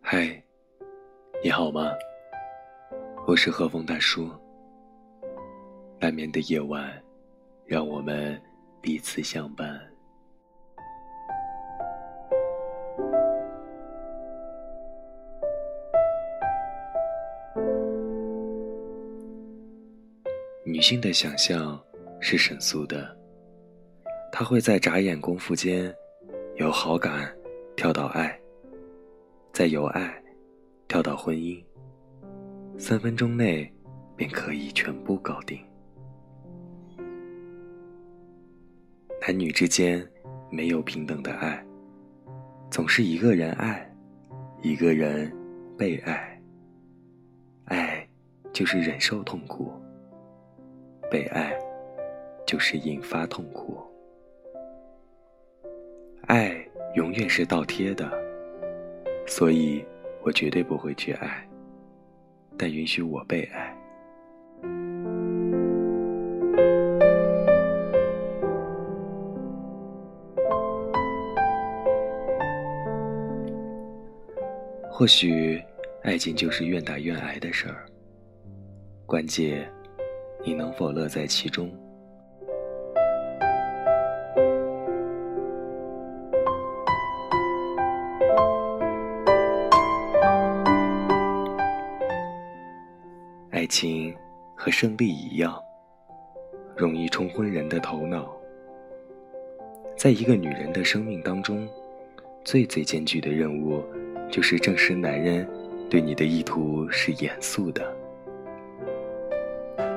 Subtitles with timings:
[0.00, 0.42] 嗨，
[1.44, 1.92] 你好吗？
[3.26, 4.30] 我是何风大叔。
[6.00, 6.90] 难眠的夜晚，
[7.66, 8.40] 让我们
[8.80, 9.87] 彼此相伴。
[20.70, 21.82] 女性的想象
[22.20, 23.16] 是神速的，
[24.30, 25.90] 她会在眨眼功夫间，
[26.56, 27.34] 由好感
[27.74, 28.38] 跳到爱，
[29.50, 30.22] 再由爱
[30.86, 31.58] 跳到婚姻，
[32.76, 33.72] 三分钟内
[34.14, 35.58] 便可以全部搞定。
[39.22, 40.06] 男女之间
[40.50, 41.64] 没有平等的爱，
[42.70, 43.90] 总是一个人爱，
[44.60, 45.34] 一个人
[45.78, 46.38] 被爱。
[47.64, 48.06] 爱
[48.52, 49.72] 就是忍受痛苦。
[51.10, 51.58] 被爱，
[52.46, 53.82] 就是引发痛苦。
[56.26, 56.54] 爱
[56.94, 58.10] 永远是倒贴的，
[59.26, 59.84] 所以
[60.22, 61.48] 我绝对不会去爱，
[62.58, 63.74] 但允许我被爱。
[74.90, 75.62] 或许，
[76.02, 77.86] 爱情就是愿打愿挨的事儿，
[79.06, 79.72] 关键。
[80.44, 81.70] 你能否乐在其中？
[93.50, 94.14] 爱情
[94.54, 95.60] 和胜利一样，
[96.76, 98.32] 容易冲昏人的头脑。
[99.96, 101.68] 在一个女人的生命当中，
[102.44, 103.82] 最最艰巨的任务，
[104.30, 105.46] 就是证实男人
[105.90, 107.97] 对你的意图是严肃的。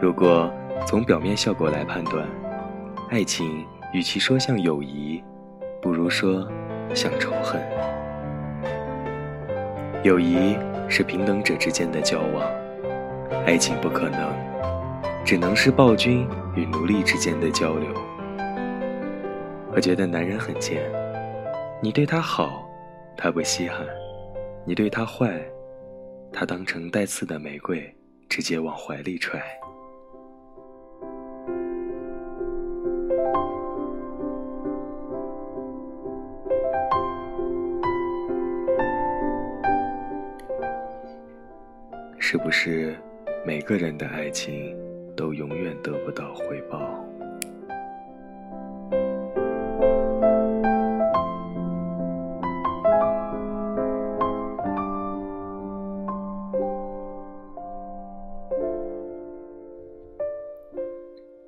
[0.00, 0.52] 如果
[0.86, 2.28] 从表面效果来判断，
[3.08, 5.22] 爱情与其说像友谊，
[5.80, 6.46] 不如说
[6.94, 7.62] 像仇恨。
[10.02, 10.56] 友谊
[10.86, 12.44] 是平等者之间的交往，
[13.46, 14.32] 爱情不可能，
[15.24, 17.88] 只能是暴君与奴隶之间的交流。
[19.72, 20.82] 我觉得男人很贱，
[21.82, 22.68] 你对他好，
[23.16, 23.86] 他不稀罕；
[24.66, 25.40] 你对他坏，
[26.32, 27.92] 他当成带刺的玫瑰，
[28.28, 29.42] 直接往怀里揣。
[42.28, 42.92] 是不是
[43.46, 44.76] 每个人的爱情
[45.14, 47.00] 都永远得不到回报？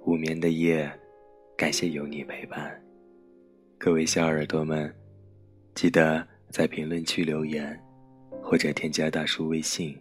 [0.04, 0.88] 无眠的夜，
[1.56, 2.80] 感谢有你陪伴。
[3.78, 4.94] 各位小耳朵们，
[5.74, 7.76] 记得在评论区留言，
[8.40, 10.00] 或者添加大叔微信。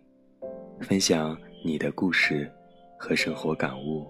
[0.81, 2.49] 分享你的故事
[2.97, 4.05] 和生活感悟。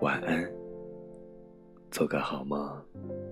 [0.00, 0.50] 晚安，
[1.90, 3.27] 做个好梦。